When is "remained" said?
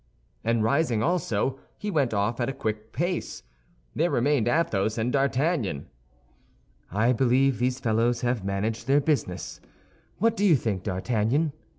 4.09-4.47